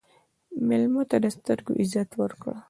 [0.67, 2.55] مېلمه ته د سترګو عزت ورکړه.